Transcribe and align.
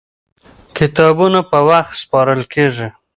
کتابونه 0.77 1.39
په 1.51 1.57
وخت 1.69 1.93
سپارل 2.01 2.41
کېږي. 2.53 2.87